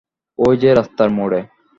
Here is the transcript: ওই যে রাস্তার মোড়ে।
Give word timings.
ওই 0.39 0.55
যে 0.57 0.69
রাস্তার 0.73 1.09
মোড়ে। 1.09 1.39